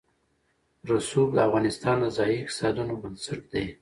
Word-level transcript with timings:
رسوب 0.89 1.29
د 1.33 1.37
افغانستان 1.47 1.95
د 2.01 2.05
ځایي 2.17 2.35
اقتصادونو 2.41 2.93
بنسټ 3.01 3.41
دی. 3.53 3.65